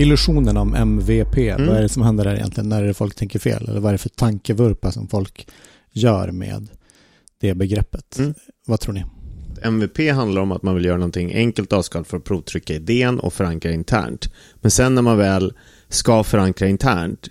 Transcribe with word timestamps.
illusionen 0.00 0.56
om 0.56 0.74
MVP, 0.74 1.36
mm. 1.38 1.66
vad 1.66 1.76
är 1.76 1.82
det 1.82 1.88
som 1.88 2.02
händer 2.02 2.24
där 2.24 2.34
egentligen? 2.34 2.68
När 2.68 2.82
är 2.82 2.86
det 2.86 2.94
folk 2.94 3.14
tänker 3.14 3.38
fel? 3.38 3.68
Eller 3.68 3.80
vad 3.80 3.88
är 3.88 3.92
det 3.92 3.98
för 3.98 4.08
tankevurpa 4.08 4.92
som 4.92 5.08
folk 5.08 5.48
gör 5.92 6.30
med 6.30 6.68
det 7.40 7.54
begreppet? 7.54 8.18
Mm. 8.18 8.34
Vad 8.66 8.80
tror 8.80 8.94
ni? 8.94 9.04
MVP 9.62 10.12
handlar 10.12 10.42
om 10.42 10.52
att 10.52 10.62
man 10.62 10.74
vill 10.74 10.84
göra 10.84 10.96
någonting 10.96 11.34
enkelt 11.34 11.72
avskalat 11.72 12.08
för 12.08 12.16
att 12.16 12.24
provtrycka 12.24 12.74
idén 12.74 13.20
och 13.20 13.32
förankra 13.32 13.72
internt. 13.72 14.32
Men 14.54 14.70
sen 14.70 14.94
när 14.94 15.02
man 15.02 15.18
väl 15.18 15.52
ska 15.88 16.24
förankra 16.24 16.68
internt 16.68 17.28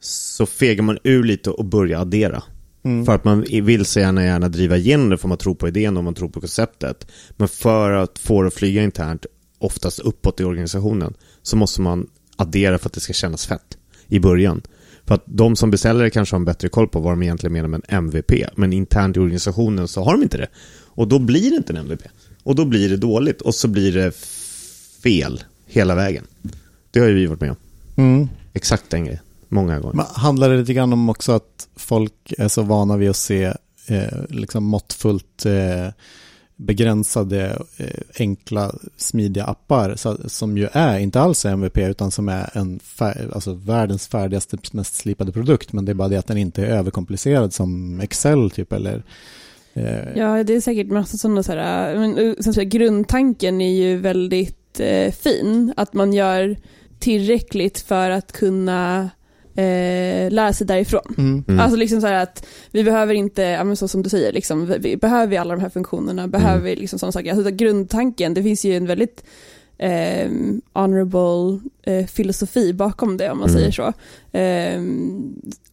så 0.00 0.46
fegar 0.46 0.82
man 0.82 0.98
ur 1.04 1.24
lite 1.24 1.50
och 1.50 1.64
börjar 1.64 2.00
addera. 2.00 2.42
Mm. 2.84 3.06
För 3.06 3.14
att 3.14 3.24
man 3.24 3.40
vill 3.40 3.84
så 3.84 4.00
gärna, 4.00 4.24
gärna 4.24 4.48
driva 4.48 4.76
igenom 4.76 5.10
det 5.10 5.18
för 5.18 5.28
man 5.28 5.38
tror 5.38 5.54
på 5.54 5.68
idén 5.68 5.96
och 5.96 6.04
man 6.04 6.14
tror 6.14 6.28
på 6.28 6.40
konceptet. 6.40 7.06
Men 7.36 7.48
för 7.48 7.92
att 7.92 8.18
få 8.18 8.42
det 8.42 8.48
att 8.48 8.54
flyga 8.54 8.82
internt, 8.82 9.26
oftast 9.58 9.98
uppåt 9.98 10.40
i 10.40 10.44
organisationen, 10.44 11.14
så 11.48 11.56
måste 11.56 11.80
man 11.80 12.06
addera 12.36 12.78
för 12.78 12.88
att 12.88 12.92
det 12.92 13.00
ska 13.00 13.12
kännas 13.12 13.46
fett 13.46 13.78
i 14.06 14.20
början. 14.20 14.62
För 15.06 15.14
att 15.14 15.22
de 15.24 15.56
som 15.56 15.70
beställer 15.70 16.04
det 16.04 16.10
kanske 16.10 16.34
har 16.34 16.38
en 16.38 16.44
bättre 16.44 16.68
koll 16.68 16.88
på 16.88 17.00
vad 17.00 17.12
de 17.12 17.22
egentligen 17.22 17.52
menar 17.52 17.68
med 17.68 17.82
en 17.88 17.96
MVP. 17.96 18.32
Men 18.56 18.72
internt 18.72 19.16
i 19.16 19.20
organisationen 19.20 19.88
så 19.88 20.04
har 20.04 20.12
de 20.12 20.22
inte 20.22 20.38
det. 20.38 20.48
Och 20.84 21.08
då 21.08 21.18
blir 21.18 21.50
det 21.50 21.56
inte 21.56 21.72
en 21.72 21.76
MVP. 21.76 22.02
Och 22.42 22.54
då 22.54 22.64
blir 22.64 22.88
det 22.88 22.96
dåligt 22.96 23.40
och 23.40 23.54
så 23.54 23.68
blir 23.68 23.92
det 23.92 24.16
fel 25.02 25.42
hela 25.66 25.94
vägen. 25.94 26.24
Det 26.90 27.00
har 27.00 27.06
ju 27.06 27.14
vi 27.14 27.26
varit 27.26 27.40
med 27.40 27.50
om. 27.50 27.56
Mm. 27.96 28.28
Exakt 28.52 28.90
den 28.90 29.04
grejen. 29.04 29.22
Många 29.48 29.80
gånger. 29.80 29.96
Men 29.96 30.06
handlar 30.06 30.50
det 30.50 30.56
lite 30.56 30.74
grann 30.74 30.92
om 30.92 31.08
också 31.08 31.32
att 31.32 31.68
folk 31.76 32.32
är 32.38 32.48
så 32.48 32.62
vana 32.62 32.96
vid 32.96 33.10
att 33.10 33.16
se 33.16 33.44
eh, 33.86 34.24
liksom 34.28 34.64
måttfullt 34.64 35.46
eh, 35.46 35.88
begränsade, 36.58 37.62
eh, 37.76 37.86
enkla, 38.18 38.74
smidiga 38.96 39.44
appar 39.44 39.94
som 40.28 40.58
ju 40.58 40.68
är, 40.72 40.98
inte 40.98 41.20
alls 41.20 41.44
är 41.44 41.52
MVP, 41.52 41.78
utan 41.78 42.10
som 42.10 42.28
är 42.28 42.50
en 42.52 42.78
fär, 42.78 43.30
alltså 43.34 43.52
världens 43.52 44.08
färdigaste, 44.08 44.58
mest 44.72 44.94
slipade 44.94 45.32
produkt, 45.32 45.72
men 45.72 45.84
det 45.84 45.92
är 45.92 45.94
bara 45.94 46.08
det 46.08 46.16
att 46.16 46.26
den 46.26 46.38
inte 46.38 46.62
är 46.62 46.66
överkomplicerad 46.66 47.52
som 47.52 48.00
Excel 48.00 48.50
typ, 48.50 48.72
eller. 48.72 49.02
Eh, 49.74 50.16
ja, 50.16 50.44
det 50.44 50.54
är 50.54 50.60
säkert 50.60 50.90
massa 50.90 51.16
sådana 51.16 51.42
så 51.42 51.52
här, 51.52 51.94
eh, 51.94 52.00
men 52.00 52.36
så 52.42 52.52
så 52.52 52.62
grundtanken 52.62 53.60
är 53.60 53.74
ju 53.74 53.96
väldigt 53.96 54.80
eh, 54.80 55.12
fin, 55.12 55.74
att 55.76 55.92
man 55.94 56.12
gör 56.12 56.56
tillräckligt 56.98 57.78
för 57.78 58.10
att 58.10 58.32
kunna 58.32 59.10
eh, 59.58 60.30
lära 60.30 60.52
sig 60.52 60.66
därifrån. 60.66 61.14
Mm. 61.18 61.44
Mm. 61.48 61.60
Alltså 61.60 61.76
liksom 61.76 62.00
så 62.00 62.06
här 62.06 62.22
att 62.22 62.46
vi 62.70 62.84
behöver 62.84 63.14
inte, 63.14 63.42
ja, 63.42 63.76
så 63.76 63.88
som 63.88 64.02
du 64.02 64.10
säger, 64.10 64.32
liksom, 64.32 64.74
vi, 64.80 64.96
behöver 64.96 65.26
vi 65.26 65.36
alla 65.36 65.54
de 65.54 65.60
här 65.60 65.68
funktionerna, 65.68 66.28
behöver 66.28 66.62
vi 66.62 66.70
mm. 66.70 66.80
liksom 66.80 66.98
sådana 66.98 67.12
saker. 67.12 67.32
Alltså 67.32 67.50
grundtanken, 67.50 68.34
det 68.34 68.42
finns 68.42 68.64
ju 68.64 68.76
en 68.76 68.86
väldigt 68.86 69.24
eh, 69.78 70.30
honorable 70.72 71.60
eh, 71.82 72.06
filosofi 72.06 72.72
bakom 72.72 73.16
det 73.16 73.30
om 73.30 73.38
man 73.38 73.48
mm. 73.48 73.60
säger 73.60 73.72
så. 73.72 73.92
Eh, 74.38 74.82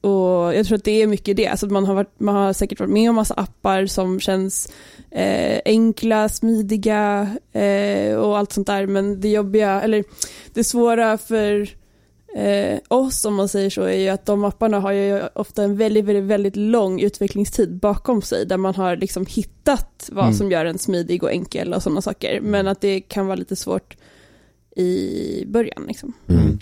och 0.01 0.55
jag 0.55 0.65
tror 0.65 0.77
att 0.77 0.83
det 0.83 1.01
är 1.01 1.07
mycket 1.07 1.37
det, 1.37 1.47
alltså 1.47 1.67
man 1.67 1.85
har, 1.85 1.95
varit, 1.95 2.19
man 2.19 2.35
har 2.35 2.53
säkert 2.53 2.79
varit 2.79 2.91
med 2.91 3.09
om 3.09 3.15
massa 3.15 3.33
appar 3.33 3.85
som 3.85 4.19
känns 4.19 4.73
eh, 5.11 5.59
enkla, 5.65 6.29
smidiga 6.29 7.35
eh, 7.53 8.15
och 8.15 8.37
allt 8.37 8.51
sånt 8.51 8.67
där, 8.67 8.87
men 8.87 9.21
det 9.21 9.29
jobbiga, 9.29 9.81
eller 9.81 10.03
det 10.53 10.63
svåra 10.63 11.17
för 11.17 11.84
eh, 12.35 12.79
oss, 12.87 13.25
om 13.25 13.35
man 13.35 13.47
säger 13.49 13.69
så, 13.69 13.81
är 13.81 13.97
ju 13.97 14.09
att 14.09 14.25
de 14.25 14.43
apparna 14.43 14.79
har 14.79 14.91
ju 14.91 15.21
ofta 15.33 15.63
en 15.63 15.77
väldigt, 15.77 16.05
väldigt, 16.05 16.23
väldigt 16.23 16.55
lång 16.55 17.01
utvecklingstid 17.01 17.75
bakom 17.75 18.21
sig, 18.21 18.45
där 18.45 18.57
man 18.57 18.75
har 18.75 18.97
liksom 18.97 19.25
hittat 19.25 20.09
vad 20.11 20.25
mm. 20.25 20.37
som 20.37 20.51
gör 20.51 20.65
en 20.65 20.77
smidig 20.77 21.23
och 21.23 21.31
enkel 21.31 21.73
och 21.73 21.83
sådana 21.83 22.01
saker, 22.01 22.41
men 22.41 22.67
att 22.67 22.81
det 22.81 23.01
kan 23.01 23.27
vara 23.27 23.35
lite 23.35 23.55
svårt 23.55 23.97
i 24.75 25.45
början. 25.47 25.85
Liksom. 25.87 26.13
Mm. 26.27 26.59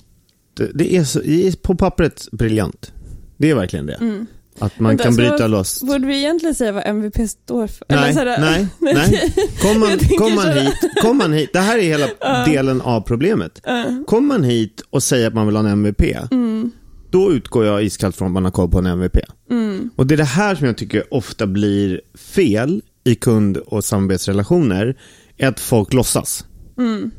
Det, 0.73 0.95
är 0.95 1.03
så, 1.03 1.21
på 1.61 1.75
pappret 1.75 2.27
briljant. 2.31 2.93
Det 3.37 3.49
är 3.49 3.55
verkligen 3.55 3.85
det. 3.85 3.93
Mm. 3.93 4.27
Att 4.59 4.79
man 4.79 4.89
Vänta, 4.89 5.03
kan 5.03 5.15
bryta 5.15 5.47
loss. 5.47 5.81
Borde 5.81 6.07
vi 6.07 6.17
egentligen 6.17 6.55
säga 6.55 6.71
vad 6.71 6.83
MVP 6.85 7.29
står 7.29 7.67
för? 7.67 7.85
Nej, 7.89 8.13
sådär, 8.13 8.37
nej, 8.39 8.67
nej. 8.79 9.33
Kom 9.61 9.79
man, 9.79 9.99
kom, 10.17 10.35
man 10.35 10.57
hit, 10.57 10.75
kom 11.01 11.17
man 11.17 11.33
hit, 11.33 11.53
det 11.53 11.59
här 11.59 11.77
är 11.77 11.81
hela 11.83 12.05
uh. 12.45 12.45
delen 12.45 12.81
av 12.81 13.01
problemet. 13.01 13.61
Uh. 13.67 14.03
Kom 14.05 14.27
man 14.27 14.43
hit 14.43 14.81
och 14.89 15.03
säger 15.03 15.27
att 15.27 15.33
man 15.33 15.45
vill 15.45 15.55
ha 15.55 15.63
en 15.63 15.71
MVP, 15.71 16.01
mm. 16.31 16.71
då 17.09 17.33
utgår 17.33 17.65
jag 17.65 17.83
iskallt 17.83 18.15
från 18.15 18.25
att 18.25 18.33
man 18.33 18.43
har 18.43 18.51
koll 18.51 18.69
på 18.69 18.77
en 18.77 18.85
MVP. 18.85 19.17
Mm. 19.49 19.89
Och 19.95 20.07
det 20.07 20.15
är 20.15 20.17
det 20.17 20.23
här 20.23 20.55
som 20.55 20.67
jag 20.67 20.77
tycker 20.77 21.13
ofta 21.13 21.47
blir 21.47 22.01
fel 22.17 22.81
i 23.03 23.15
kund 23.15 23.57
och 23.57 23.83
samarbetsrelationer, 23.83 24.97
är 25.37 25.47
att 25.47 25.59
folk 25.59 25.93
låtsas. 25.93 26.45
Mm. 26.77 27.11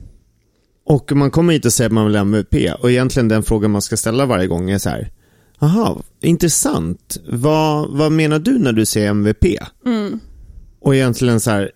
Och 0.86 1.12
man 1.12 1.30
kommer 1.30 1.52
hit 1.52 1.64
och 1.64 1.72
säger 1.72 1.88
att 1.88 1.94
man 1.94 2.06
vill 2.06 2.16
ha 2.16 2.22
MVP, 2.22 2.54
och 2.80 2.90
egentligen 2.90 3.28
den 3.28 3.42
frågan 3.42 3.70
man 3.70 3.82
ska 3.82 3.96
ställa 3.96 4.26
varje 4.26 4.46
gång 4.46 4.70
är 4.70 4.78
så 4.78 4.90
här, 4.90 5.10
Aha, 5.58 6.02
intressant. 6.20 7.16
Vad, 7.28 7.90
vad 7.90 8.12
menar 8.12 8.38
du 8.38 8.58
när 8.58 8.72
du 8.72 8.86
säger 8.86 9.10
MVP? 9.10 9.44
Mm. 9.86 10.20
Och 10.80 10.94
egentligen 10.94 11.40
så 11.40 11.50
här, 11.50 11.70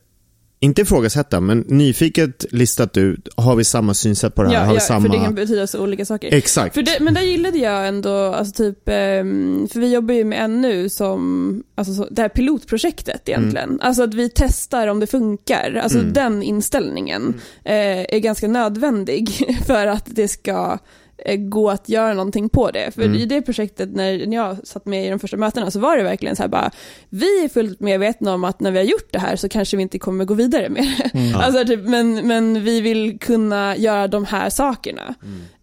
inte 0.60 0.82
ifrågasätta, 0.82 1.40
men 1.40 1.64
nyfiket 1.68 2.44
listat 2.52 2.96
ut, 2.96 3.28
har 3.36 3.56
vi 3.56 3.64
samma 3.64 3.94
synsätt 3.94 4.34
på 4.34 4.42
det 4.42 4.48
här? 4.48 4.56
Ja, 4.56 4.64
har 4.64 4.74
ja 4.74 4.80
samma... 4.80 5.06
för 5.06 5.08
det 5.08 5.24
kan 5.24 5.34
betyda 5.34 5.66
så 5.66 5.82
olika 5.82 6.04
saker. 6.04 6.34
Exakt. 6.34 6.74
För 6.74 6.82
det, 6.82 6.98
men 7.00 7.14
där 7.14 7.22
gillade 7.22 7.58
jag 7.58 7.88
ändå, 7.88 8.10
alltså 8.10 8.62
typ, 8.62 8.88
ehm, 8.88 9.68
för 9.72 9.80
vi 9.80 9.92
jobbar 9.92 10.14
ju 10.14 10.24
med 10.24 10.50
NU 10.50 10.88
som, 10.88 11.62
alltså 11.74 12.08
det 12.10 12.22
här 12.22 12.28
pilotprojektet 12.28 13.28
egentligen. 13.28 13.68
Mm. 13.68 13.80
Alltså 13.82 14.02
att 14.02 14.14
vi 14.14 14.30
testar 14.34 14.88
om 14.88 15.00
det 15.00 15.06
funkar. 15.06 15.80
Alltså 15.82 15.98
mm. 15.98 16.12
den 16.12 16.42
inställningen 16.42 17.22
mm. 17.64 18.06
är 18.08 18.18
ganska 18.18 18.48
nödvändig 18.48 19.30
för 19.66 19.86
att 19.86 20.04
det 20.06 20.28
ska 20.28 20.78
Eh, 21.07 21.07
gå 21.38 21.70
att 21.70 21.88
göra 21.88 22.14
någonting 22.14 22.48
på 22.48 22.70
det. 22.70 22.90
För 22.94 23.02
mm. 23.02 23.14
i 23.14 23.26
det 23.26 23.42
projektet, 23.42 23.94
när 23.94 24.34
jag 24.34 24.66
satt 24.66 24.86
med 24.86 25.06
i 25.06 25.10
de 25.10 25.18
första 25.18 25.36
mötena, 25.36 25.70
så 25.70 25.80
var 25.80 25.96
det 25.96 26.02
verkligen 26.02 26.36
så 26.36 26.42
här 26.42 26.48
bara, 26.48 26.70
vi 27.08 27.44
är 27.44 27.48
fullt 27.48 27.80
medvetna 27.80 28.34
om 28.34 28.44
att 28.44 28.60
när 28.60 28.70
vi 28.70 28.78
har 28.78 28.84
gjort 28.84 29.12
det 29.12 29.18
här 29.18 29.36
så 29.36 29.48
kanske 29.48 29.76
vi 29.76 29.82
inte 29.82 29.98
kommer 29.98 30.24
gå 30.24 30.34
vidare 30.34 30.68
med 30.68 30.82
det. 30.98 31.18
Mm. 31.18 31.34
Alltså, 31.48 31.64
typ, 31.64 31.80
men, 31.80 32.26
men 32.26 32.64
vi 32.64 32.80
vill 32.80 33.18
kunna 33.18 33.76
göra 33.76 34.08
de 34.08 34.24
här 34.24 34.50
sakerna. 34.50 35.14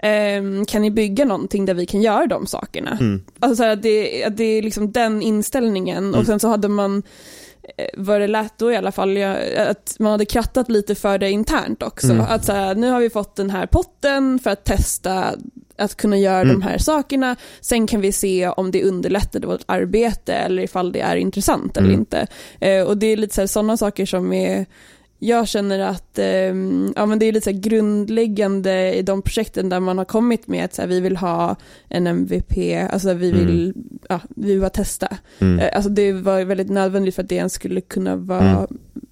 Mm. 0.02 0.58
Um, 0.58 0.66
kan 0.66 0.82
ni 0.82 0.92
bygga 0.92 1.26
någonting 1.26 1.66
där 1.66 1.74
vi 1.74 1.86
kan 1.86 2.02
göra 2.02 2.28
de 2.28 2.48
sakerna? 2.48 2.98
Mm. 3.02 3.24
Alltså 3.40 3.56
så 3.56 3.64
här, 3.64 3.76
det, 3.76 4.30
det 4.30 4.44
är 4.44 4.62
liksom 4.62 4.92
den 4.92 5.22
inställningen 5.22 6.10
och 6.10 6.16
mm. 6.16 6.26
sen 6.26 6.40
så 6.40 6.48
hade 6.48 6.68
man 6.68 6.98
Eh, 6.98 7.04
vad 7.94 8.22
det 8.22 8.28
lät 8.28 8.58
då 8.58 8.72
i 8.72 8.76
alla 8.76 8.92
fall, 8.92 9.18
att 9.58 9.96
man 10.00 10.12
hade 10.12 10.26
krattat 10.26 10.70
lite 10.70 10.96
för 10.96 11.18
det 11.18 11.32
internt 11.32 11.84
också. 11.84 12.12
Mm. 12.12 12.26
Att 12.30 12.46
så 12.46 12.52
här, 12.52 12.76
nu 12.76 12.90
har 12.90 13.00
vi 13.00 13.10
fått 13.10 13.36
den 13.36 13.50
här 13.50 13.66
potten 13.66 14.40
för 14.40 14.50
att 14.50 14.64
testa 14.64 15.36
att 15.78 15.96
kunna 15.96 16.18
göra 16.18 16.42
mm. 16.42 16.60
de 16.60 16.62
här 16.62 16.78
sakerna. 16.78 17.36
Sen 17.62 17.88
kan 17.88 18.02
vi 18.02 18.12
se 18.12 18.48
om 18.50 18.72
det 18.72 18.84
underlättar 18.84 19.40
vårt 19.40 19.64
arbete 19.66 20.34
eller 20.34 20.64
ifall 20.64 20.92
det 20.92 21.00
är 21.00 21.16
intressant 21.16 21.78
mm. 21.78 21.90
eller 21.90 22.00
inte. 22.00 22.28
Eh, 22.60 22.84
och 22.84 22.98
det 22.98 23.08
är 23.08 23.18
lite 23.18 23.48
sådana 23.48 23.78
saker 23.78 24.06
som 24.06 24.34
är 24.34 24.66
jag 25.26 25.48
känner 25.48 25.80
att 25.80 26.20
eh, 26.20 26.26
ja, 26.96 27.06
men 27.06 27.20
det 27.20 27.26
är 27.26 27.32
lite 27.32 27.54
grundläggande 27.54 28.94
i 28.94 29.02
de 29.02 29.22
projekten 29.22 29.70
där 29.70 29.80
man 29.80 29.98
har 29.98 30.06
kommit 30.06 30.48
med 30.48 30.66
att 30.66 30.74
så 30.74 30.82
här, 30.82 30.90
vi 30.90 31.00
vill 31.00 31.18
ha 31.18 31.56
en 31.90 32.08
MVP, 32.08 32.52
alltså 32.92 33.14
vi 33.14 33.32
vill, 33.32 33.64
mm. 33.64 34.00
ja, 34.10 34.22
vi 34.36 34.52
vill 34.52 34.60
bara 34.60 34.70
testa. 34.70 35.18
Mm. 35.40 35.60
Eh, 35.60 35.70
alltså 35.74 35.90
det 35.90 36.14
var 36.14 36.44
väldigt 36.44 36.70
nödvändigt 36.70 37.16
för 37.16 37.24
att 37.24 37.30
det 37.30 37.36
ens 37.36 37.54
skulle 37.54 37.82
kunna 37.82 38.16
vara 38.16 38.50
mm. 38.50 38.68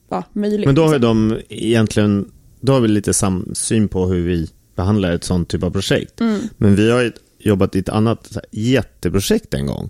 ja, 0.09 0.23
möjligt. 0.33 0.65
Men 0.65 0.75
då 0.75 0.85
har 0.85 0.99
de 0.99 1.39
egentligen, 1.49 2.31
då 2.59 2.73
har 2.73 2.79
vi 2.79 2.87
lite 2.87 3.13
samsyn 3.13 3.87
på 3.87 4.05
hur 4.05 4.27
vi 4.27 4.49
behandlar 4.75 5.11
ett 5.11 5.23
sånt 5.23 5.49
typ 5.49 5.63
av 5.63 5.71
projekt. 5.71 6.21
Mm. 6.21 6.39
Men 6.57 6.75
vi 6.75 6.91
har 6.91 7.11
jobbat 7.39 7.75
i 7.75 7.79
ett 7.79 7.89
annat 7.89 8.29
här, 8.35 8.45
jätteprojekt 8.51 9.53
en 9.53 9.65
gång 9.65 9.89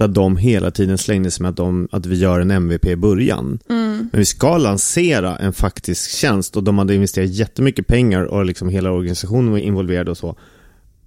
där 0.00 0.08
de 0.08 0.36
hela 0.36 0.70
tiden 0.70 0.98
slängde 0.98 1.30
sig 1.30 1.42
med 1.42 1.50
att, 1.50 1.56
de, 1.56 1.88
att 1.92 2.06
vi 2.06 2.16
gör 2.16 2.40
en 2.40 2.50
MVP 2.50 2.86
i 2.86 2.96
början. 2.96 3.58
Mm. 3.68 4.08
Men 4.12 4.18
vi 4.18 4.24
ska 4.24 4.58
lansera 4.58 5.36
en 5.36 5.52
faktisk 5.52 6.10
tjänst 6.10 6.56
och 6.56 6.64
de 6.64 6.78
hade 6.78 6.94
investerat 6.94 7.30
jättemycket 7.30 7.86
pengar 7.86 8.24
och 8.24 8.44
liksom 8.44 8.68
hela 8.68 8.90
organisationen 8.90 9.50
var 9.50 9.58
involverad 9.58 10.08
och 10.08 10.16
så. 10.16 10.36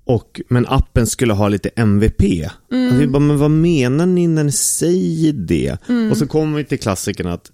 Och, 0.06 0.42
men 0.50 0.68
appen 0.68 1.08
skulle 1.08 1.34
ha 1.34 1.48
lite 1.48 1.70
MVP. 1.70 2.22
Mm. 2.72 2.94
Och 2.94 3.02
vi 3.02 3.08
bara, 3.08 3.20
men 3.20 3.38
vad 3.38 3.52
menar 3.52 4.06
ni 4.06 4.28
när 4.28 4.44
ni 4.44 4.52
säger 4.52 5.34
det? 5.34 5.78
Mm. 5.90 6.12
Och 6.12 6.18
så 6.18 6.28
kommer 6.28 6.58
vi 6.58 6.64
till 6.64 6.80
klassikern 6.80 7.28
att 7.28 7.52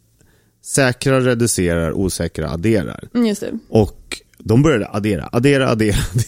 säkra 0.66 1.20
reducerar, 1.20 1.92
osäkra 1.92 2.50
adderar. 2.50 3.10
Mm. 3.14 3.36
Och 3.70 4.22
de 4.38 4.62
började 4.62 4.88
addera, 4.88 5.30
addera, 5.32 5.70
addera, 5.70 5.96
addera. 6.12 6.26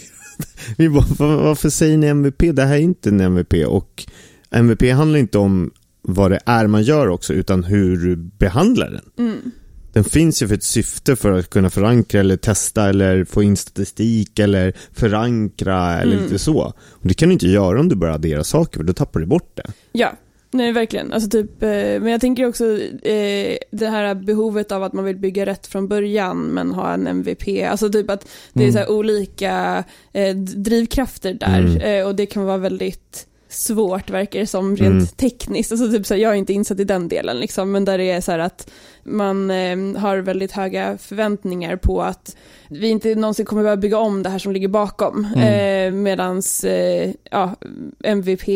Vi 0.77 0.89
bara, 0.89 1.05
varför 1.37 1.69
säger 1.69 1.97
ni 1.97 2.07
MVP? 2.07 2.39
Det 2.53 2.63
här 2.63 2.75
är 2.75 2.79
inte 2.79 3.09
en 3.09 3.19
MVP. 3.19 3.53
Och 3.67 4.05
MVP 4.51 4.91
handlar 4.93 5.19
inte 5.19 5.37
om 5.37 5.71
vad 6.01 6.31
det 6.31 6.39
är 6.45 6.67
man 6.67 6.83
gör 6.83 7.07
också, 7.07 7.33
utan 7.33 7.63
hur 7.63 7.97
du 7.97 8.15
behandlar 8.15 8.89
den. 8.89 9.27
Mm. 9.27 9.51
Den 9.93 10.03
finns 10.03 10.43
ju 10.43 10.47
för 10.47 10.55
ett 10.55 10.63
syfte 10.63 11.15
för 11.15 11.31
att 11.31 11.49
kunna 11.49 11.69
förankra 11.69 12.19
eller 12.19 12.37
testa 12.37 12.89
eller 12.89 13.25
få 13.25 13.43
in 13.43 13.57
statistik 13.57 14.39
eller 14.39 14.73
förankra 14.93 15.99
eller 15.99 16.13
mm. 16.13 16.23
lite 16.23 16.39
så. 16.39 16.73
Och 16.89 17.07
det 17.07 17.13
kan 17.13 17.29
du 17.29 17.33
inte 17.33 17.47
göra 17.47 17.79
om 17.79 17.89
du 17.89 17.95
börjar 17.95 18.13
addera 18.15 18.43
saker, 18.43 18.77
för 18.79 18.83
då 18.83 18.93
tappar 18.93 19.19
du 19.19 19.25
bort 19.25 19.51
det. 19.55 19.71
Ja, 19.91 20.13
Nej, 20.53 20.71
verkligen. 20.71 21.13
Alltså 21.13 21.29
typ, 21.29 21.63
eh, 21.63 21.69
men 21.69 22.07
jag 22.07 22.21
tänker 22.21 22.45
också 22.45 22.65
eh, 23.03 23.57
det 23.71 23.87
här 23.87 24.15
behovet 24.15 24.71
av 24.71 24.83
att 24.83 24.93
man 24.93 25.05
vill 25.05 25.17
bygga 25.17 25.45
rätt 25.45 25.67
från 25.67 25.87
början 25.87 26.37
men 26.37 26.71
ha 26.71 26.93
en 26.93 27.07
MVP. 27.07 27.63
Alltså 27.63 27.89
typ 27.89 28.09
att 28.09 28.27
det 28.53 28.63
är 28.63 28.69
Mm. 28.69 28.85
så 28.85 28.93
olika 28.93 29.83
eh, 30.13 30.35
drivkrafter 30.35 31.33
där 31.33 31.59
Mm. 31.59 32.07
och 32.07 32.15
det 32.15 32.25
kan 32.25 32.43
vara 32.45 32.57
väldigt 32.57 33.27
svårt 33.51 34.09
verkar 34.09 34.39
det 34.39 34.47
som 34.47 34.75
rent 34.75 34.91
Mm. 34.91 35.05
tekniskt. 35.07 35.71
Alltså 35.71 35.91
typ 35.91 36.05
så 36.05 36.13
här, 36.13 36.21
jag 36.21 36.31
är 36.31 36.35
inte 36.35 36.53
insatt 36.53 36.79
i 36.79 36.83
den 36.83 37.07
delen 37.07 37.37
liksom, 37.39 37.71
men 37.71 37.85
där 37.85 37.97
det 37.97 38.11
är 38.11 38.21
så 38.21 38.31
här 38.31 38.39
att 38.39 38.71
man 39.03 39.51
eh, 39.51 40.01
har 40.01 40.17
väldigt 40.17 40.51
höga 40.51 40.97
förväntningar 40.97 41.75
på 41.75 42.01
att 42.01 42.35
vi 42.69 42.87
inte 42.89 43.15
någonsin 43.15 43.45
kommer 43.45 43.63
behöva 43.63 43.81
bygga 43.81 43.97
om 43.97 44.23
det 44.23 44.29
här 44.29 44.39
som 44.39 44.51
ligger 44.51 44.67
bakom. 44.67 45.27
Mm. 45.35 45.93
Eh, 45.93 45.99
medans 46.01 46.63
eh, 46.63 47.11
ja, 47.31 47.55
MVP 48.03 48.47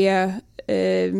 eh, 0.67 1.13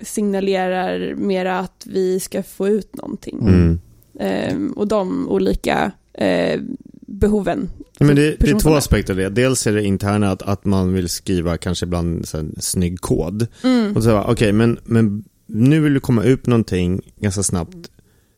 signalerar 0.00 1.14
mera 1.14 1.58
att 1.58 1.86
vi 1.86 2.20
ska 2.20 2.42
få 2.42 2.68
ut 2.68 2.96
någonting. 2.96 3.38
Mm. 3.40 3.80
Eh, 4.20 4.72
och 4.76 4.88
de 4.88 5.28
olika 5.28 5.92
eh, 6.14 6.60
behoven. 7.06 7.70
Men 7.98 8.16
det, 8.16 8.36
det 8.40 8.50
är 8.50 8.58
två 8.58 8.74
aspekter 8.74 9.12
av 9.12 9.16
det. 9.18 9.28
Dels 9.28 9.66
är 9.66 9.72
det 9.72 9.84
interna 9.84 10.30
att, 10.30 10.42
att 10.42 10.64
man 10.64 10.92
vill 10.92 11.08
skriva 11.08 11.56
kanske 11.56 11.86
ibland 11.86 12.28
så 12.28 12.36
här, 12.36 12.46
snygg 12.58 13.00
kod. 13.00 13.46
Mm. 13.64 13.96
Och 13.96 14.02
så 14.02 14.22
okej, 14.22 14.52
men, 14.52 14.78
men 14.84 15.24
nu 15.46 15.80
vill 15.80 15.92
vi 15.94 16.00
komma 16.00 16.22
ut 16.24 16.46
någonting 16.46 17.00
ganska 17.20 17.42
snabbt 17.42 17.90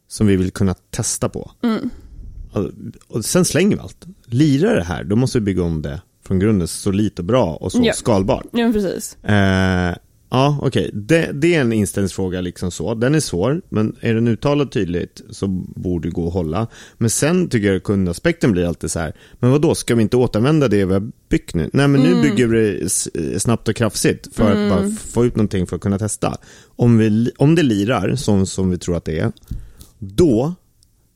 som 0.09 0.27
vi 0.27 0.37
vill 0.37 0.51
kunna 0.51 0.75
testa 0.75 1.29
på. 1.29 1.51
Mm. 1.63 1.91
Och, 2.53 2.71
och 3.09 3.25
sen 3.25 3.45
slänger 3.45 3.77
vi 3.77 3.83
allt. 3.83 4.07
Lirar 4.27 4.77
det 4.77 4.85
här, 4.85 5.05
då 5.05 5.17
måste 5.17 5.39
vi 5.39 5.45
bygga 5.45 5.63
om 5.63 5.83
det 5.83 6.01
från 6.27 6.39
grunden 6.39 6.69
så 6.69 6.91
lite 6.91 7.23
bra 7.23 7.55
och 7.55 7.73
så 7.73 7.81
Ja. 7.85 7.93
skalbart. 7.93 8.47
Ja, 8.53 8.71
precis. 8.73 9.25
Eh, 9.25 9.95
ja, 10.31 10.59
okej. 10.63 10.91
Det, 10.93 11.31
det 11.35 11.55
är 11.55 11.61
en 11.61 11.73
inställningsfråga 11.73 12.41
liksom 12.41 12.71
så. 12.71 12.95
Den 12.95 13.15
är 13.15 13.21
svår, 13.21 13.63
men 13.69 13.97
är 14.01 14.15
den 14.15 14.29
uttalad 14.29 14.71
tydligt 14.73 15.23
så 15.31 15.47
borde 15.77 16.09
det 16.09 16.13
gå 16.13 16.27
att 16.29 16.33
hålla. 16.35 16.67
Men 16.99 17.11
sen 17.11 17.49
tycker 17.49 17.73
jag 17.73 17.83
kundaspekten 17.83 18.53
blir 18.53 18.65
alltid 18.65 18.91
så 18.91 18.99
här, 18.99 19.13
men 19.39 19.51
vad 19.51 19.63
då 19.63 19.75
ska 19.75 19.95
vi 19.95 20.03
inte 20.03 20.17
återanvända 20.17 20.69
det 20.69 20.85
vi 20.85 20.93
har 20.93 21.11
byggt 21.29 21.55
nu? 21.55 21.71
Nej, 21.73 21.89
men 21.89 22.01
nu 22.01 22.09
Mm. 22.09 22.23
bygger 22.23 22.47
vi 22.47 22.59
det 22.59 22.85
s- 22.87 23.09
snabbt 23.43 23.69
och 23.69 23.77
kraftigt 23.77 24.29
för 24.35 24.53
Mm. 24.53 24.65
att 24.73 24.79
bara 24.79 24.91
få 24.91 25.25
ut 25.27 25.37
någonting 25.37 25.67
för 25.67 25.77
att 25.77 25.83
kunna 25.83 25.99
testa. 25.99 26.37
Om, 26.77 26.99
vi, 26.99 27.31
om 27.37 27.55
det 27.55 27.63
lirar, 27.63 28.15
som, 28.17 28.47
som 28.47 28.71
vi 28.71 28.79
tror 28.79 28.97
att 28.97 29.05
det 29.05 29.19
är, 29.19 29.33
då 29.99 30.55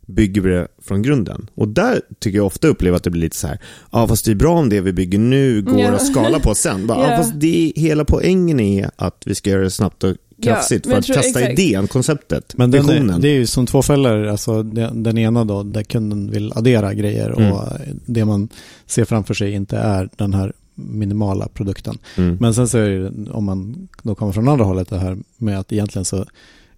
bygger 0.07 0.41
vi 0.41 0.51
det 0.51 0.69
från 0.83 1.03
grunden. 1.03 1.51
Och 1.55 1.69
där 1.69 2.01
tycker 2.19 2.37
jag 2.39 2.47
ofta 2.47 2.69
upplever 2.69 2.97
att 2.97 3.05
det 3.05 3.11
blir 3.11 3.23
lite 3.23 3.37
så 3.37 3.47
här, 3.47 3.59
ja 3.93 4.09
fast 4.09 4.25
det 4.25 4.31
är 4.31 4.35
bra 4.35 4.59
om 4.59 4.69
det 4.69 4.81
vi 4.81 4.93
bygger 4.93 5.19
nu 5.19 5.63
går 5.63 5.81
Ja. 5.81 5.91
att 5.91 6.07
skala 6.07 6.41
på 6.41 6.55
sen. 6.55 6.87
Bara, 6.87 7.03
Ja. 7.03 7.11
ja. 7.11 7.17
fast 7.17 7.33
det, 7.41 7.73
hela 7.77 8.05
poängen 8.05 8.61
är 8.61 8.91
att 8.97 9.23
vi 9.27 9.35
ska 9.35 9.51
göra 9.51 9.63
det 9.63 9.71
snabbt 9.71 10.05
och 10.05 10.17
kraftigt 10.43 10.85
men 10.87 10.93
för 10.93 10.99
att 10.99 11.05
tror- 11.07 11.15
testa 11.17 11.41
exakt. 11.41 11.59
idén, 11.59 11.87
konceptet, 11.89 12.55
Men 12.57 12.71
den 12.71 12.87
visionen. 12.87 13.11
är, 13.17 13.21
det 13.23 13.29
är 13.29 13.35
ju 13.35 13.47
som 13.47 13.67
två 13.67 13.83
fällor, 13.83 14.27
alltså 14.27 14.63
den, 14.63 15.03
den 15.03 15.19
ena 15.19 15.45
då 15.45 15.63
där 15.63 15.83
kunden 15.83 16.31
vill 16.31 16.53
addera 16.53 16.95
grejer 16.95 17.31
Mm. 17.39 17.53
och 17.53 17.69
det 18.07 18.25
man 18.25 18.49
ser 18.87 19.05
framför 19.05 19.35
sig 19.35 19.53
inte 19.53 19.77
är 19.79 20.09
den 20.17 20.35
här 20.35 20.53
minimala 20.75 21.49
produkten. 21.49 21.99
Mm. 22.17 22.37
Men 22.41 22.55
sen 22.55 22.69
så 22.69 22.79
är 22.79 22.91
det, 22.91 23.31
om 23.31 23.45
man 23.45 23.89
då 24.03 24.15
kommer 24.15 24.33
från 24.33 24.49
andra 24.49 24.65
hållet 24.65 24.89
det 24.89 24.99
här 24.99 25.19
med 25.37 25.59
att 25.59 25.73
egentligen 25.73 26.05
så 26.05 26.25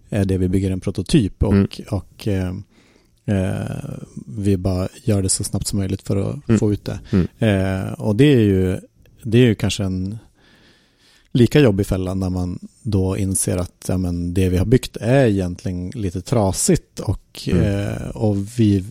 är 0.09 0.25
det 0.25 0.37
vi 0.37 0.49
bygger 0.49 0.71
en 0.71 0.79
prototyp 0.79 1.43
och, 1.43 1.53
Mm. 1.53 1.67
och 1.91 2.27
eh, 2.27 2.53
eh, 3.25 3.93
vi 4.27 4.57
bara 4.57 4.87
gör 5.03 5.21
det 5.21 5.29
så 5.29 5.43
snabbt 5.43 5.67
som 5.67 5.79
möjligt 5.79 6.01
för 6.01 6.15
att 6.17 6.49
Mm. 6.49 6.59
få 6.59 6.73
ut 6.73 6.85
det. 6.85 6.99
Mm. 7.11 7.27
Eh, 7.39 7.91
och 7.93 8.15
det 8.15 8.25
är 8.33 8.39
ju, 8.39 8.79
det 9.23 9.37
är 9.37 9.45
ju 9.45 9.55
kanske 9.55 9.83
en 9.83 10.17
lika 11.31 11.59
jobbig 11.59 11.85
fälla 11.87 12.13
när 12.13 12.29
man 12.29 12.59
då 12.81 13.17
inser 13.17 13.57
att 13.57 13.85
ja, 13.87 13.97
men 13.97 14.33
det 14.33 14.49
vi 14.49 14.57
har 14.57 14.65
byggt 14.65 14.97
är 15.01 15.25
egentligen 15.25 15.89
lite 15.89 16.21
trasigt 16.21 16.99
och, 16.99 17.49
Mm. 17.51 17.63
eh, 17.63 18.07
och 18.09 18.59
vi, 18.59 18.85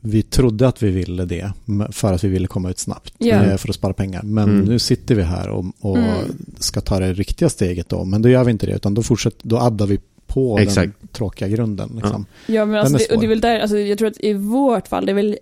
vi 0.00 0.22
trodde 0.22 0.68
att 0.68 0.82
vi 0.82 0.90
ville 0.90 1.24
det 1.24 1.52
för 1.92 2.12
att 2.12 2.24
vi 2.24 2.28
ville 2.28 2.46
komma 2.46 2.70
ut 2.70 2.78
snabbt 2.78 3.14
eh, 3.20 3.56
för 3.56 3.68
att 3.68 3.74
spara 3.74 3.92
pengar. 3.92 4.22
Men 4.22 4.48
Mm. 4.50 4.64
nu 4.64 4.78
sitter 4.78 5.14
vi 5.14 5.22
här 5.22 5.48
och, 5.48 5.64
och 5.80 5.98
Mm. 5.98 6.14
ska 6.58 6.80
ta 6.80 7.00
det 7.00 7.12
riktiga 7.12 7.48
steget 7.48 7.88
då. 7.88 8.04
Men 8.04 8.22
då 8.22 8.28
gör 8.28 8.44
vi 8.44 8.50
inte 8.52 8.66
det 8.66 8.72
utan 8.72 8.94
då, 8.94 9.02
fortsätter, 9.02 9.48
då 9.48 9.58
addar 9.58 9.86
vi 9.86 9.98
på 10.26 10.58
Exakt. 10.58 10.92
den 11.00 11.08
tråkiga 11.08 11.48
grunden. 11.48 11.90
Liksom. 11.94 12.26
Ja, 12.46 12.64
men 12.64 12.80
alltså 12.80 12.94
är 12.94 12.98
det, 12.98 13.14
och 13.14 13.20
det 13.20 13.26
är 13.26 13.28
väl 13.28 13.40
där, 13.40 13.60
alltså 13.60 13.78
jag 13.78 13.98
tror 13.98 14.08
att 14.08 14.20
i 14.20 14.32
vårt 14.32 14.88
fall, 14.88 15.06
det 15.06 15.12
är 15.12 15.14
väl 15.14 15.38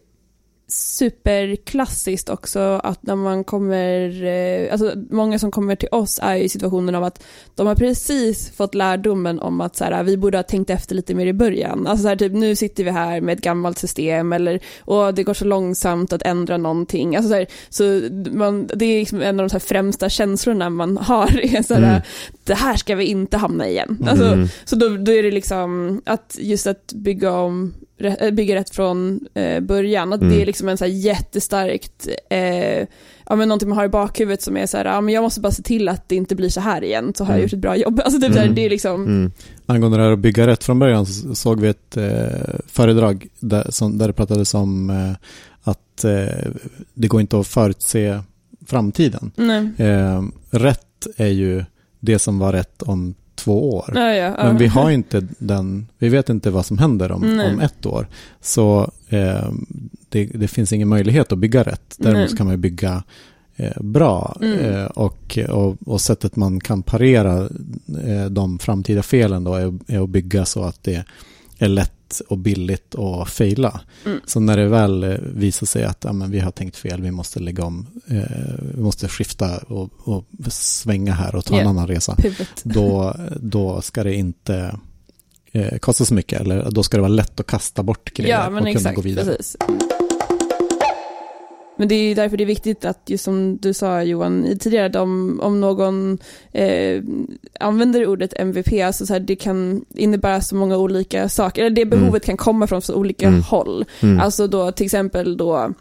superklassiskt 0.74 2.28
också 2.28 2.60
att 2.84 3.02
när 3.02 3.16
man 3.16 3.44
kommer, 3.44 4.24
eh, 4.24 4.72
alltså 4.72 4.92
många 5.10 5.38
som 5.38 5.50
kommer 5.50 5.76
till 5.76 5.88
oss 5.92 6.20
är 6.22 6.36
i 6.36 6.48
situationen 6.48 6.94
av 6.94 7.04
att 7.04 7.22
de 7.54 7.66
har 7.66 7.74
precis 7.74 8.50
fått 8.50 8.74
lärdomen 8.74 9.40
om 9.40 9.60
att 9.60 9.76
så 9.76 9.84
här, 9.84 10.02
vi 10.02 10.16
borde 10.16 10.38
ha 10.38 10.42
tänkt 10.42 10.70
efter 10.70 10.94
lite 10.94 11.14
mer 11.14 11.26
i 11.26 11.32
början. 11.32 11.86
Alltså 11.86 12.02
så 12.02 12.08
här, 12.08 12.16
typ 12.16 12.32
nu 12.32 12.56
sitter 12.56 12.84
vi 12.84 12.90
här 12.90 13.20
med 13.20 13.32
ett 13.38 13.44
gammalt 13.44 13.78
system 13.78 14.32
eller 14.32 14.60
och 14.80 15.14
det 15.14 15.22
går 15.22 15.34
så 15.34 15.44
långsamt 15.44 16.12
att 16.12 16.22
ändra 16.22 16.56
någonting. 16.56 17.16
Alltså 17.16 17.28
så 17.28 17.34
här, 17.34 17.46
så 17.68 18.08
man, 18.32 18.66
det 18.74 18.84
är 18.84 18.98
liksom 18.98 19.22
en 19.22 19.40
av 19.40 19.48
de 19.48 19.60
främsta 19.60 20.08
känslorna 20.08 20.70
man 20.70 20.96
har, 21.02 21.40
är 21.56 21.62
så 21.62 21.74
här, 21.74 21.84
Mm. 21.84 22.02
det 22.44 22.54
här 22.54 22.76
ska 22.76 22.94
vi 22.94 23.04
inte 23.04 23.36
hamna 23.36 23.68
igen. 23.68 24.06
Alltså, 24.10 24.24
Mm. 24.24 24.48
så 24.64 24.76
då, 24.76 24.88
då 24.88 25.12
är 25.12 25.22
det 25.22 25.30
liksom 25.30 26.02
att 26.06 26.36
just 26.40 26.66
att 26.66 26.92
bygga 26.92 27.32
om 27.32 27.74
bygga 28.32 28.54
rätt 28.54 28.70
från 28.70 29.20
eh, 29.34 29.60
början, 29.60 30.12
att 30.12 30.20
Mm. 30.20 30.32
det 30.34 30.42
är 30.42 30.46
liksom 30.46 30.68
en 30.68 30.78
så 30.78 30.84
här 30.84 30.92
jättestarkt, 30.92 32.08
eh, 32.30 32.86
ja 33.28 33.36
men 33.36 33.48
någonting 33.48 33.68
man 33.68 33.78
har 33.78 33.84
i 33.84 33.88
bakhuvudet 33.88 34.42
som 34.42 34.56
är 34.56 34.66
så 34.66 34.76
här, 34.76 34.84
ja 34.84 35.00
men 35.00 35.14
jag 35.14 35.22
måste 35.22 35.40
bara 35.40 35.52
se 35.52 35.62
till 35.62 35.88
att 35.88 36.08
det 36.08 36.16
inte 36.16 36.34
blir 36.34 36.48
så 36.48 36.60
här 36.60 36.84
igen, 36.84 37.12
så 37.16 37.24
har 37.24 37.30
jag 37.32 37.36
Mm. 37.38 37.42
gjort 37.44 37.52
ett 37.52 37.58
bra 37.58 37.76
jobb. 37.76 38.00
Alltså 38.04 38.20
typ 38.20 38.36
Mm. 38.36 38.54
det 38.54 38.64
är 38.66 38.70
liksom, 38.70 39.02
Mm. 39.04 39.32
Angående 39.66 39.98
det 39.98 40.04
här 40.04 40.12
att 40.12 40.18
bygga 40.18 40.46
rätt 40.46 40.64
från 40.64 40.78
början 40.78 41.06
så 41.06 41.34
såg 41.34 41.60
vi 41.60 41.68
ett 41.68 41.96
eh, 41.96 42.54
föredrag 42.66 43.26
där, 43.40 43.66
som, 43.70 43.98
där 43.98 44.06
det 44.06 44.12
pratades 44.12 44.54
om 44.54 44.90
eh, 44.90 45.12
att 45.62 46.04
eh, 46.04 46.50
det 46.94 47.08
går 47.08 47.20
inte 47.20 47.40
att 47.40 47.46
förutse 47.46 48.20
framtiden. 48.66 49.30
nej. 49.36 49.68
Eh, 49.78 50.22
rätt 50.50 51.06
är 51.16 51.26
ju 51.28 51.64
det 52.00 52.18
som 52.18 52.38
var 52.38 52.52
rätt 52.52 52.82
om 52.82 53.14
två 53.34 53.74
år. 53.74 53.92
Ja, 53.94 54.12
ja. 54.12 54.34
Men 54.36 54.56
vi 54.56 54.66
har 54.66 54.90
inte 54.90 55.26
den, 55.38 55.86
vi 55.98 56.08
vet 56.08 56.28
inte 56.28 56.50
vad 56.50 56.66
som 56.66 56.78
händer 56.78 57.12
om, 57.12 57.22
om 57.52 57.60
ett 57.60 57.86
år. 57.86 58.06
Så 58.40 58.90
eh, 59.08 59.48
det, 60.08 60.24
det 60.24 60.48
finns 60.48 60.72
ingen 60.72 60.88
möjlighet 60.88 61.32
att 61.32 61.38
bygga 61.38 61.62
rätt. 61.62 61.96
Däremot 61.98 62.28
Nej. 62.28 62.36
kan 62.36 62.46
man 62.46 62.60
bygga 62.60 63.02
eh, 63.56 63.82
bra. 63.82 64.36
Mm. 64.40 64.58
Eh, 64.58 64.84
och, 64.84 65.38
och, 65.48 65.76
och 65.86 66.00
sättet 66.00 66.36
man 66.36 66.60
kan 66.60 66.82
parera 66.82 67.48
eh, 68.04 68.24
de 68.30 68.58
framtida 68.58 69.02
felen 69.02 69.44
då 69.44 69.54
är, 69.54 69.78
är 69.86 70.00
att 70.02 70.10
bygga 70.10 70.44
så 70.44 70.64
att 70.64 70.82
det 70.82 71.04
är 71.58 71.68
lätt 71.68 72.20
och 72.28 72.38
billigt 72.38 72.94
att 72.94 73.30
fejla. 73.30 73.80
Mm. 74.06 74.20
Så 74.26 74.40
när 74.40 74.56
det 74.56 74.68
väl 74.68 75.04
eh, 75.04 75.16
visar 75.34 75.66
sig 75.66 75.84
att 75.84 76.04
ja, 76.04 76.12
men 76.12 76.30
vi 76.30 76.40
har 76.40 76.50
tänkt 76.50 76.76
fel, 76.76 77.02
vi 77.02 77.10
måste 77.10 77.40
lägga 77.40 77.64
om, 77.64 77.86
eh, 78.06 78.22
vi 78.74 78.82
måste 78.82 79.08
skifta 79.08 79.58
och, 79.58 79.90
och 80.04 80.24
svänga 80.50 81.12
här 81.12 81.34
och 81.34 81.44
ta 81.44 81.54
en 81.56 81.62
Ja. 81.62 81.68
annan 81.70 81.86
resa 81.88 82.16
Pivot. 82.16 82.48
då, 82.62 83.14
då 83.36 83.80
ska 83.82 84.04
det 84.04 84.14
inte 84.14 84.78
eh, 85.52 85.78
kosta 85.78 86.04
så 86.04 86.14
mycket. 86.14 86.40
Eller 86.40 86.70
då 86.70 86.82
ska 86.82 86.96
det 86.96 87.00
vara 87.00 87.08
lätt 87.12 87.40
att 87.40 87.46
kasta 87.46 87.82
bort 87.82 88.14
grejer 88.14 88.30
Ja, 88.34 88.46
och 88.48 88.56
kunna 88.58 88.70
exakt, 88.70 88.96
gå 88.96 89.02
vidare. 89.02 89.24
precis. 89.36 89.56
Men 91.76 91.88
det 91.88 91.94
är 91.94 92.08
ju 92.08 92.14
därför 92.14 92.36
det 92.36 92.44
är 92.44 92.46
viktigt 92.46 92.84
att, 92.84 93.00
just 93.06 93.24
som 93.24 93.56
du 93.56 93.74
sa 93.74 94.02
Johan 94.02 94.56
tidigare, 94.60 94.86
att 94.86 94.96
om, 94.96 95.60
någon 95.60 96.18
eh, 96.52 97.02
använder 97.60 98.06
ordet 98.06 98.34
MVP, 98.36 98.72
alltså 98.84 99.06
så 99.06 99.12
här, 99.12 99.20
det 99.20 99.36
kan 99.36 99.84
innebära 99.94 100.40
så 100.40 100.54
många 100.56 100.76
olika 100.76 101.28
saker, 101.28 101.62
eller 101.64 101.76
det 101.76 101.84
behovet 101.84 102.24
kan 102.24 102.36
komma 102.36 102.66
från 102.66 102.82
så 102.82 102.94
olika 102.94 103.28
Mm. 103.28 103.42
håll. 103.42 103.84
Mm. 104.00 104.20
Alltså 104.20 104.46
då 104.46 104.72
till 104.72 104.84
exempel 104.86 105.36
då, 105.36 105.72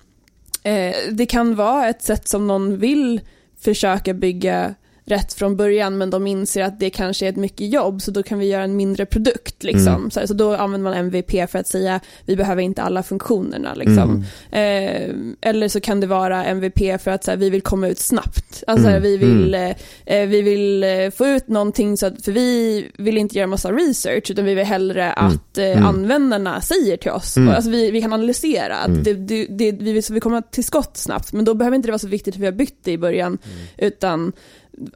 eh, 0.63 0.95
det 1.11 1.25
kan 1.25 1.55
vara 1.55 1.89
ett 1.89 2.03
sätt 2.03 2.27
som 2.27 2.47
någon 2.47 2.77
vill 2.77 3.21
försöka 3.59 4.13
bygga 4.13 4.73
rätt 5.05 5.33
från 5.33 5.55
början 5.55 5.97
men 5.97 6.09
de 6.09 6.27
inser 6.27 6.63
att 6.63 6.79
det 6.79 6.89
kanske 6.89 7.25
är 7.25 7.29
ett 7.29 7.35
mycket 7.35 7.73
jobb 7.73 8.01
så 8.01 8.11
då 8.11 8.23
kan 8.23 8.39
vi 8.39 8.45
göra 8.45 8.63
en 8.63 8.75
mindre 8.75 9.05
produkt 9.05 9.63
liksom. 9.63 9.87
Mm. 9.95 10.11
Så, 10.11 10.19
här, 10.19 10.27
så 10.27 10.33
då 10.33 10.55
använder 10.55 10.89
man 10.91 10.99
MVP 10.99 11.49
för 11.51 11.59
att 11.59 11.67
säga 11.67 11.99
vi 12.25 12.35
behöver 12.35 12.61
inte 12.61 12.81
alla 12.81 13.03
funktionerna 13.03 13.73
liksom. 13.73 14.25
Mm. 14.51 15.25
Eh, 15.41 15.49
eller 15.49 15.67
så 15.67 15.79
kan 15.79 15.99
det 15.99 16.07
vara 16.07 16.45
MVP 16.45 16.97
för 17.01 17.11
att 17.11 17.23
så 17.23 17.31
här, 17.31 17.37
vi 17.37 17.49
vill 17.49 17.61
komma 17.61 17.87
ut 17.87 17.99
snabbt. 17.99 18.63
Alltså 18.67 18.87
Mm. 18.87 19.01
vi 19.03 19.17
vill, 19.17 19.53
eh, 19.55 19.69
eh, 20.05 20.27
vi 20.27 20.41
vill 20.41 20.83
eh, 20.83 21.09
få 21.15 21.27
ut 21.27 21.47
någonting 21.47 21.97
så 21.97 22.05
att, 22.05 22.25
för 22.25 22.31
vi 22.31 22.85
vill 22.97 23.17
inte 23.17 23.37
göra 23.37 23.47
massa 23.47 23.71
research 23.71 24.31
utan 24.31 24.45
vi 24.45 24.53
vill 24.53 24.65
hellre 24.65 25.03
Mm. 25.11 25.25
att 25.27 25.57
eh, 25.57 25.63
Mm. 25.71 25.85
användarna 25.85 26.61
säger 26.61 26.97
till 26.97 27.11
oss. 27.11 27.37
Mm. 27.37 27.55
Alltså 27.55 27.69
vi, 27.71 27.91
vi 27.91 28.01
kan 28.01 28.13
analysera. 28.13 28.75
att 28.75 28.87
Mm. 28.87 29.03
Det, 29.03 29.13
det, 29.13 29.45
det, 29.49 29.71
vi, 29.71 29.93
vill, 29.93 30.03
så 30.03 30.13
vi 30.13 30.19
kommer 30.19 30.41
till 30.41 30.63
skott 30.63 30.97
snabbt 30.97 31.33
men 31.33 31.45
då 31.45 31.53
behöver 31.53 31.75
inte 31.75 31.87
det 31.87 31.91
vara 31.91 31.99
så 31.99 32.07
viktigt 32.07 32.33
för 32.35 32.39
vi 32.39 32.45
har 32.47 32.53
byggt 32.53 32.75
det 32.83 32.91
i 32.91 32.97
början 32.97 33.37
utan 33.77 34.31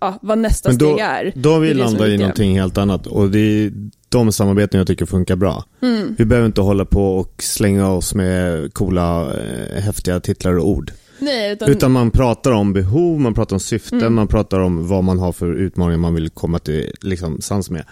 ja, 0.02 0.20
vad 0.22 0.38
nästa 0.38 0.70
Men 0.70 0.78
då- 0.78 0.86
steg 0.94 1.00
är. 1.06 1.32
Då 1.36 1.52
har 1.54 1.60
vi 1.60 1.74
landat 1.74 2.08
i 2.08 2.18
någonting 2.18 2.60
helt 2.60 2.78
annat 2.78 3.08
och 3.08 3.30
det 3.32 3.40
är 3.40 3.72
de 4.10 4.32
samarbeten 4.32 4.78
jag 4.78 4.88
tycker 4.88 5.06
funkar 5.06 5.36
bra. 5.36 5.64
Mm. 5.82 6.16
Vi 6.18 6.26
behöver 6.26 6.46
inte 6.46 6.62
hålla 6.62 6.86
på 6.86 7.18
och 7.18 7.44
slänga 7.44 7.92
oss 7.92 8.16
med 8.16 8.74
coola, 8.74 9.22
eh, 9.34 9.82
häftiga 9.82 10.20
titlar 10.20 10.58
och 10.58 10.68
ord. 10.70 10.92
Nej, 11.20 11.52
utan, 11.54 11.70
Utan 11.70 11.92
man 11.92 12.12
pratar 12.12 12.52
om 12.52 12.74
behov, 12.74 13.20
man 13.20 13.34
pratar 13.34 13.56
om 13.56 13.60
syften, 13.60 14.00
Mm. 14.02 14.14
man 14.14 14.28
pratar 14.28 14.60
om 14.60 14.88
vad 14.88 15.04
man 15.04 15.20
har 15.20 15.32
för 15.32 15.54
utmaningar 15.54 15.98
man 15.98 16.14
vill 16.14 16.30
komma 16.30 16.60
till 16.60 16.92
liksom, 17.02 17.42
sans 17.42 17.70
med. 17.70 17.84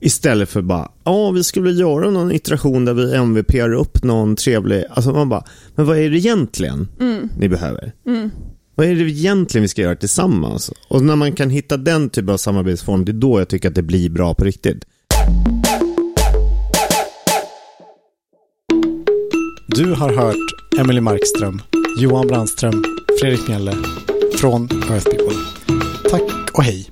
Istället 0.00 0.48
för 0.48 0.62
bara, 0.62 0.90
ja 1.04 1.30
vi 1.30 1.44
skulle 1.44 1.70
göra 1.70 2.10
någon 2.10 2.32
iteration 2.32 2.84
där 2.84 2.94
vi 2.94 3.16
MVPar 3.16 3.72
upp 3.72 4.02
någon 4.04 4.36
trevlig, 4.36 4.84
alltså 4.90 5.10
man 5.12 5.28
bara, 5.28 5.44
men 5.74 5.86
vad 5.86 5.98
är 5.98 6.10
det 6.10 6.16
egentligen 6.18 6.88
mm, 7.00 7.28
ni 7.38 7.48
behöver? 7.48 7.92
mm. 8.06 8.30
Vad 8.74 8.86
är 8.86 8.94
det 8.94 9.02
egentligen 9.02 9.62
vi 9.62 9.68
ska 9.68 9.82
göra 9.82 9.96
tillsammans? 9.96 10.70
Och 10.88 11.02
när 11.02 11.16
man 11.16 11.32
kan 11.32 11.50
hitta 11.50 11.76
den 11.76 12.10
typen 12.10 12.34
av 12.34 12.36
samarbetsform, 12.36 13.04
det 13.04 13.12
är 13.12 13.14
då 13.14 13.40
jag 13.40 13.48
tycker 13.48 13.68
att 13.68 13.74
det 13.74 13.82
blir 13.82 14.10
bra 14.10 14.34
på 14.34 14.44
riktigt. 14.44 14.84
Du 19.66 19.92
har 19.92 20.12
hört 20.16 20.78
Emily 20.78 21.00
Markström, 21.00 21.62
Johan 21.98 22.26
Brandström, 22.26 22.84
Fredrik 23.20 23.48
Mjelle 23.48 23.76
från 24.36 24.68
Earth 24.90 25.04
People. 25.10 25.36
Tack 26.10 26.50
och 26.52 26.64
hej! 26.64 26.90